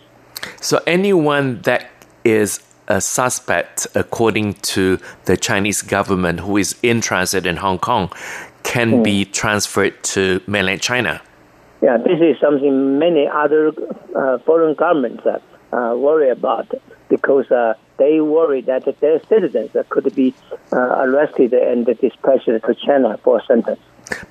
[0.61, 1.89] So anyone that
[2.23, 8.11] is a suspect, according to the Chinese government, who is in transit in Hong Kong,
[8.63, 9.03] can mm.
[9.03, 11.21] be transferred to mainland China.
[11.81, 13.71] Yeah, this is something many other
[14.15, 16.67] uh, foreign governments uh, worry about
[17.09, 20.33] because uh, they worry that their citizens could be
[20.71, 23.79] uh, arrested and dispatched to China for a sentence.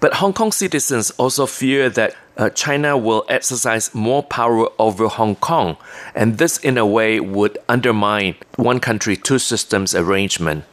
[0.01, 5.37] But Hong Kong citizens also fear that uh, China will exercise more power over Hong
[5.37, 5.77] Kong,
[6.15, 10.65] and this, in a way, would undermine one country, two systems arrangement.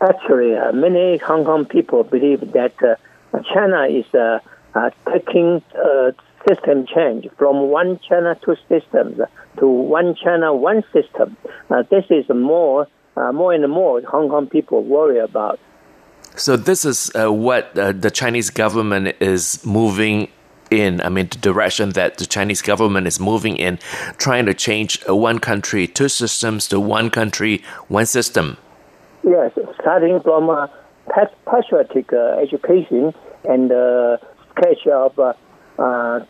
[0.00, 4.38] Actually, uh, many Hong Kong people believe that uh, China is uh,
[4.74, 5.62] uh, taking
[6.48, 9.20] system change from one China, two systems
[9.58, 11.36] to one China, one system.
[11.70, 12.86] Uh, this is more,
[13.16, 15.58] uh, more and more Hong Kong people worry about.
[16.36, 20.28] So this is uh, what uh, the Chinese government is moving
[20.70, 21.00] in.
[21.00, 23.78] I mean, the direction that the Chinese government is moving in,
[24.18, 28.56] trying to change one country, two systems to one country, one system.
[29.24, 30.68] Yes, starting from uh,
[31.50, 33.12] patriotic uh, education
[33.44, 33.72] and
[34.52, 36.20] sketch of uh,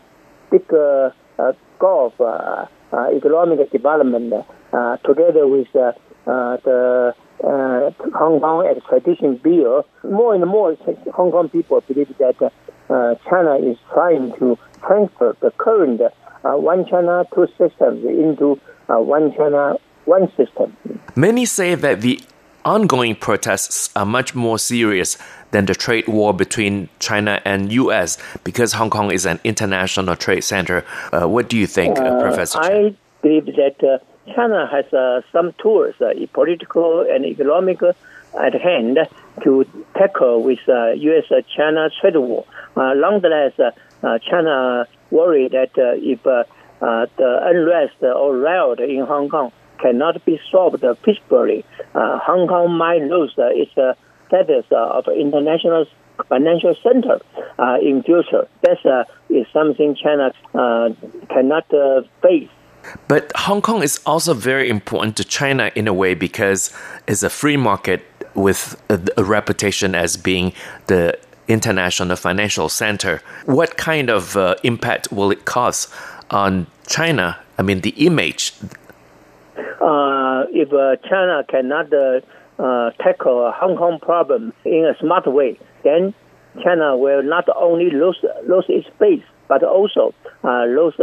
[0.51, 1.11] big uh,
[1.79, 4.33] goal of economic development
[5.03, 10.75] together with the Hong Kong extradition bill, more and more
[11.13, 12.51] Hong Kong people believe that
[12.89, 18.59] uh, China is trying to transfer the current uh, one China two systems into
[18.89, 19.75] uh, one China
[20.05, 20.75] one system.
[21.15, 22.19] Many say that the
[22.69, 25.17] ongoing protests are much more serious
[25.49, 28.19] than the trade war between China and U.S.
[28.43, 30.85] because Hong Kong is an international trade center.
[31.11, 32.59] Uh, what do you think, uh, Professor?
[32.59, 33.97] I believe that uh,
[34.35, 37.81] China has uh, some tools, uh, political and economic,
[38.39, 38.99] at hand
[39.43, 39.65] to
[39.95, 42.45] tackle with U.S.-China trade war.
[42.77, 43.53] nonetheless,
[44.29, 46.45] China worried that if the
[47.51, 49.51] unrest or riot in Hong Kong
[49.81, 53.71] cannot be solved peacefully, Hong Kong might lose its
[54.27, 55.85] status of international
[56.27, 57.19] financial center
[57.57, 58.47] uh, in future.
[58.61, 60.89] That uh, is something China uh,
[61.29, 62.49] cannot uh, face.
[63.07, 66.73] But Hong Kong is also very important to China in a way because
[67.07, 68.01] it's a free market
[68.35, 70.53] with a, a reputation as being
[70.87, 71.17] the
[71.47, 73.21] international financial center.
[73.45, 75.91] What kind of uh, impact will it cause
[76.29, 77.37] on China?
[77.57, 78.53] I mean, the image.
[79.81, 82.19] Uh, if uh, China cannot uh,
[82.61, 86.13] uh, tackle Hong Kong problem in a smart way, then
[86.63, 90.95] China will not only lose lose its base, but also uh, lose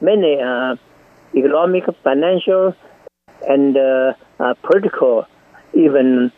[0.00, 0.38] many
[1.36, 2.74] economic, financial,
[3.48, 3.76] and
[4.62, 5.26] political,
[5.74, 6.32] even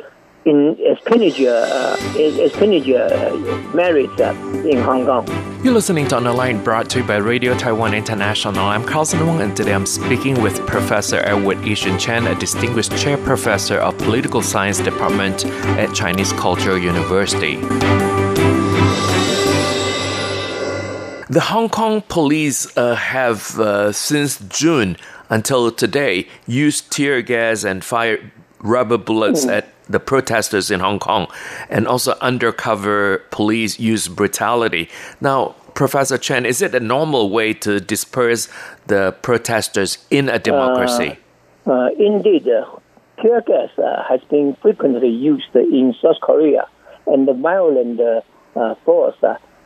[0.44, 3.08] in expenditure, uh, expenditure
[3.74, 4.34] merits uh,
[4.64, 5.26] in Hong Kong.
[5.62, 8.64] You're listening to On the Line brought to you by Radio Taiwan International.
[8.64, 13.18] I'm Carlson Wong, and today I'm speaking with Professor Edward I-hsin Chen, a distinguished chair
[13.18, 15.44] professor of Political Science Department
[15.78, 17.56] at Chinese Cultural University.
[21.28, 24.96] The Hong Kong police uh, have, uh, since June
[25.28, 28.32] until today, used tear gas and fire
[28.62, 29.50] rubber bullets mm.
[29.50, 31.26] at the protesters in Hong Kong,
[31.68, 34.88] and also undercover police use brutality.
[35.20, 38.48] Now, Professor Chen, is it a normal way to disperse
[38.86, 41.18] the protesters in a democracy?
[41.66, 42.64] Uh, uh, indeed, uh,
[43.22, 46.66] tear gas uh, has been frequently used in South Korea,
[47.06, 48.20] and the violent uh,
[48.56, 49.16] uh, force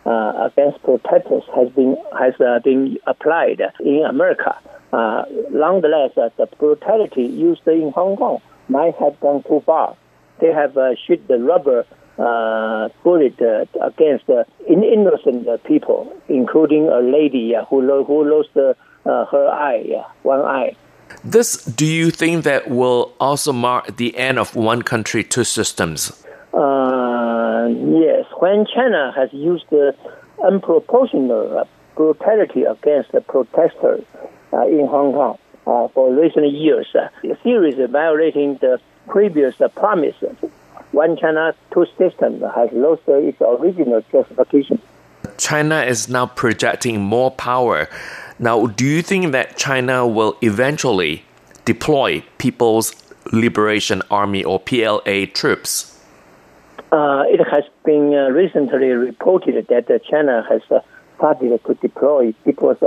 [0.07, 4.55] against protesters has been has been applied in America.
[4.93, 9.97] nonetheless, the brutality used in Hong Kong might have gone too far
[10.41, 11.87] they have uh, shoot the rubber
[12.19, 18.57] uh, bullet uh, against uh, innocent people, including a lady uh, who lo- who lost
[18.57, 18.75] uh,
[19.05, 20.77] her eye, one eye.
[21.25, 26.13] This, do you think that will also mark the end of one country, two systems?
[27.67, 29.95] yes, when China has used the
[30.39, 31.67] unproportional
[31.97, 34.05] brutality against the protesters
[34.53, 37.11] in Hong Kong for recent years, a
[37.43, 38.79] series violating the
[39.09, 40.37] previous promises,
[40.93, 44.81] one China, two systems has lost its original justification.
[45.39, 47.89] China is now projecting more power.
[48.39, 51.25] Now, do you think that China will eventually
[51.65, 52.95] deploy People's
[53.33, 55.99] Liberation Army or PLA troops?
[56.93, 60.81] Uh, it has been uh, recently reported that uh, China has uh,
[61.17, 62.79] started to deploy People's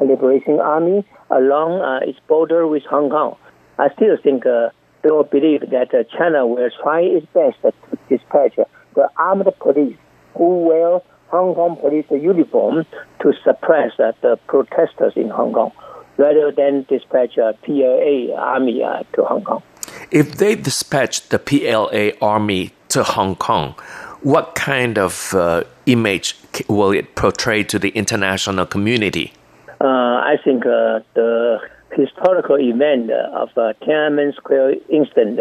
[0.00, 3.36] Liberation Army along uh, its border with Hong Kong.
[3.78, 4.70] I still think uh,
[5.04, 7.72] still believe that uh, China will try its best to
[8.08, 8.56] dispatch
[8.94, 9.96] the armed police
[10.34, 12.86] who wear Hong Kong police uniform
[13.20, 15.72] to suppress uh, the protesters in Hong Kong,
[16.16, 19.62] rather than dispatch a PLA army uh, to Hong Kong.
[20.10, 23.74] If they dispatch the PLA army to Hong Kong,
[24.22, 26.36] what kind of uh, image
[26.68, 29.32] will it portray to the international community?
[29.80, 31.58] Uh, I think uh, the
[31.96, 35.40] historical event of uh, Tiananmen Square incident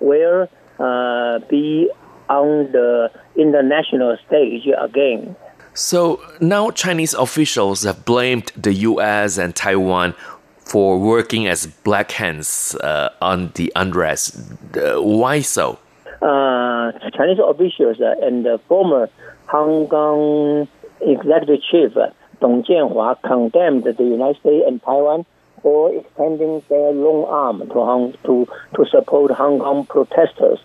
[0.00, 0.48] will
[0.78, 1.90] uh, be
[2.28, 5.36] on the international stage again.
[5.74, 9.38] So now Chinese officials have blamed the U.S.
[9.38, 10.14] and Taiwan
[10.58, 14.36] for working as black hands uh, on the unrest.
[14.76, 15.78] Uh, why so?
[16.22, 19.08] Uh, Chinese officials and the former
[19.46, 20.68] Hong Kong
[21.00, 21.92] executive chief
[22.40, 25.26] Dong Jianhua condemned the United States and Taiwan
[25.62, 28.46] or extending their long arm to Hong, to
[28.76, 30.58] to support Hong Kong protesters.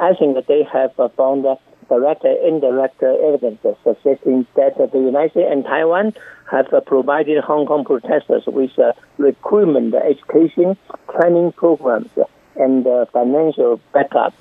[0.00, 1.46] I think that they have uh, found
[1.88, 6.14] direct and indirect uh, evidence suggesting that the United States and Taiwan
[6.50, 8.72] have uh, provided Hong Kong protesters with
[9.18, 10.76] recruitment, education,
[11.14, 12.10] training programs,
[12.56, 14.34] and financial backup.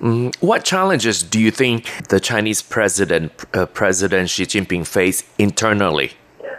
[0.00, 6.12] Mm, what challenges do you think the Chinese president, uh, President Xi Jinping, face internally?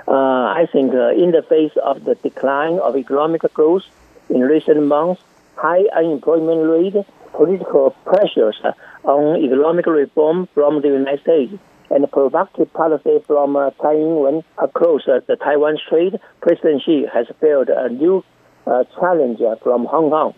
[0.07, 3.83] Uh, I think uh, in the face of the decline of economic growth
[4.29, 5.21] in recent months,
[5.55, 8.57] high unemployment rate, political pressures
[9.03, 11.53] on economic reform from the United States,
[11.89, 17.69] and provocative policy from uh, Tsai across uh, the Taiwan Strait, President Xi has felt
[17.69, 18.23] a new
[18.65, 20.33] uh, challenge from Hong Kong.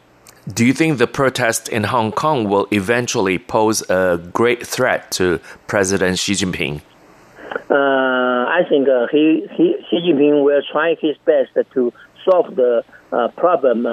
[0.52, 5.40] Do you think the protest in Hong Kong will eventually pose a great threat to
[5.68, 6.82] President Xi Jinping?
[7.70, 11.94] Uh, I think uh, he, he, Xi Jinping will try his best to
[12.24, 13.86] solve the uh, problem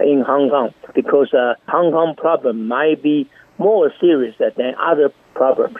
[0.00, 1.30] in Hong Kong because
[1.68, 3.28] Hong Kong problem might be
[3.58, 5.76] more serious than other problems.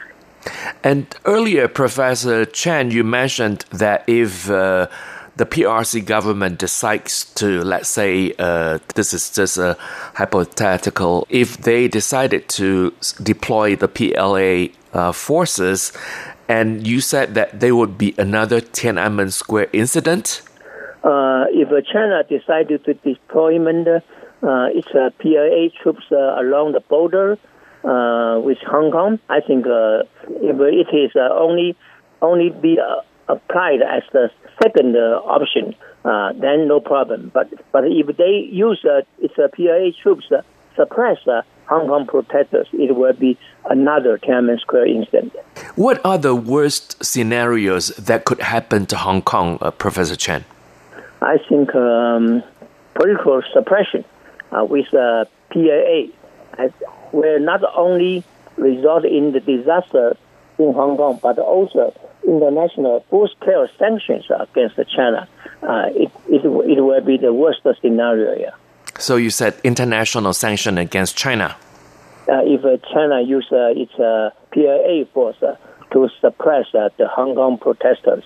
[0.84, 4.86] And earlier, Professor Chen, you mentioned that if uh,
[5.36, 9.76] the PRC government decides to, let's say, uh, this is just a
[10.14, 15.92] hypothetical, if they decided to deploy the PLA uh, forces,
[16.48, 20.42] and you said that there would be another Tiananmen Square incident?
[21.04, 24.00] Uh, if China decided to deployment uh,
[24.72, 27.38] its uh, PLA troops uh, along the border
[27.84, 31.76] uh, with Hong Kong, I think uh, if it is only
[32.20, 32.78] only be
[33.28, 34.30] applied as the
[34.60, 35.74] second option,
[36.04, 37.30] then no problem.
[37.32, 38.84] But but if they use
[39.18, 40.26] its PLA troops
[40.76, 41.18] suppress
[41.68, 43.38] Hong Kong protesters, it will be
[43.68, 45.32] another Tiananmen Square incident.
[45.76, 50.44] What are the worst scenarios that could happen to Hong Kong, uh, Professor Chen?
[51.20, 52.42] I think um,
[52.94, 54.04] political suppression
[54.52, 56.08] uh, with uh, PLA
[57.12, 58.24] will not only
[58.56, 60.16] result in the disaster
[60.58, 61.94] in Hong Kong, but also
[62.26, 65.28] international full-scale sanctions against China.
[65.62, 68.36] Uh, it, it, it will be the worst scenario.
[68.38, 68.50] Yeah.
[68.98, 71.56] So you said international sanction against China.
[72.28, 75.56] Uh, if uh, China use uh, its uh, PLA force uh,
[75.92, 78.22] to suppress uh, the Hong Kong protesters.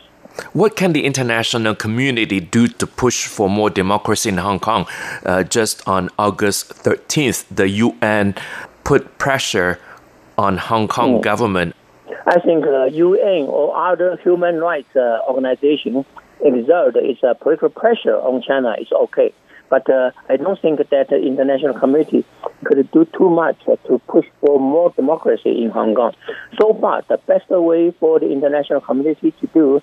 [0.55, 4.86] What can the international community do to push for more democracy in Hong Kong?
[5.48, 8.34] just on August 13th, the UN
[8.82, 9.78] put pressure
[10.38, 11.22] on Hong Kong mm.
[11.22, 11.76] government.
[12.26, 16.07] I think the UN or other human rights organizations
[16.40, 19.34] exert its political pressure on China is okay.
[19.73, 22.27] But uh, I don't think that the international community
[22.64, 26.12] could do too much uh, to push for more democracy in Hong Kong.
[26.61, 29.81] So far, the best way for the international community to do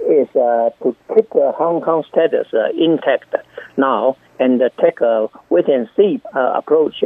[0.00, 3.32] is uh, to keep the Hong Kong status uh, intact
[3.76, 7.04] now and uh, take a wait and see uh, approach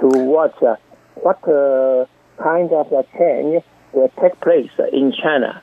[0.00, 0.54] to what
[1.16, 1.42] what
[2.42, 3.62] kind of change
[3.92, 5.60] will take place in China.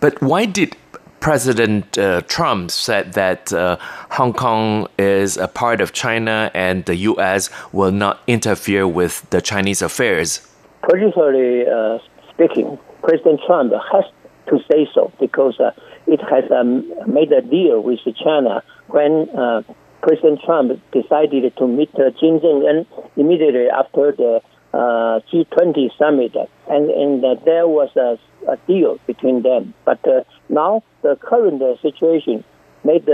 [0.00, 0.76] But why did
[1.20, 3.76] President uh, Trump said that uh,
[4.10, 7.50] Hong Kong is a part of China and the U.S.
[7.72, 10.46] will not interfere with the Chinese affairs.
[10.82, 11.98] Politically uh,
[12.32, 14.04] speaking, President Trump has
[14.48, 15.72] to say so because uh,
[16.06, 19.62] it has um, made a deal with China when uh,
[20.02, 24.40] President Trump decided to meet uh, Xi Jinping immediately after the
[24.72, 26.34] uh, G20 summit,
[26.68, 28.18] and, and uh, there was a,
[28.50, 29.74] a, deal between them.
[29.84, 32.44] But uh, now the current situation
[32.84, 33.06] made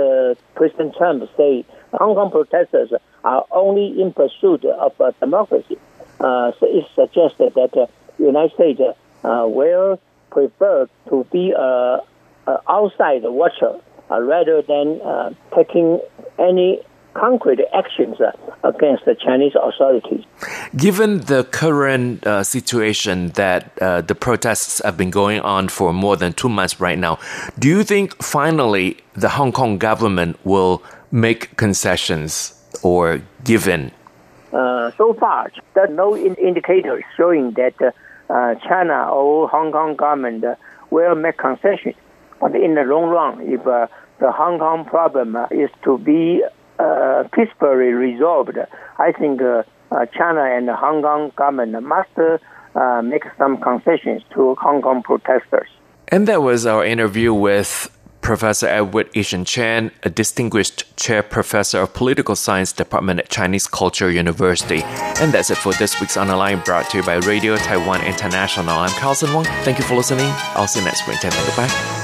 [0.55, 2.93] President Trump say Hong Kong protesters
[3.25, 5.79] are only in pursuit of democracy.
[6.19, 7.89] so it suggested that the
[8.19, 8.81] United States
[9.23, 9.99] will
[10.31, 12.01] prefer to be a,
[12.47, 13.81] a outside watcher
[14.11, 16.01] rather than taking
[16.39, 16.81] any
[17.15, 18.33] concrete actions uh,
[18.65, 20.25] against the Chinese authorities.
[20.77, 26.17] Given the current uh, situation that uh, the protests have been going on for more
[26.17, 27.21] than two months right now,
[27.61, 33.93] do you think finally the Hong Kong government will make concessions or give in?
[34.53, 39.95] Uh, so far, there are no in- indicators showing that uh, China or Hong Kong
[39.95, 40.45] government
[40.91, 41.95] will make concessions.
[42.41, 46.43] But in the long run, if the Hong Kong problem is to be
[46.81, 48.59] uh, peacefully resolved,
[48.99, 49.65] I think uh, uh,
[50.17, 55.69] China and the Hong Kong government must uh, make some concessions to Hong Kong protesters.
[56.09, 61.93] And that was our interview with Professor Edward I-hsin Chen, a distinguished chair professor of
[61.93, 64.83] political science department at Chinese Culture University.
[65.21, 68.71] And that's it for this week's Online brought to you by Radio Taiwan International.
[68.71, 69.45] I'm Carlson Wong.
[69.63, 70.31] Thank you for listening.
[70.57, 71.21] I'll see you next week.
[71.21, 72.04] Goodbye.